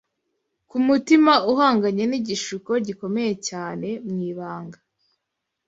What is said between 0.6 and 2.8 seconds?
Ku mutima uhanganye n’igishuko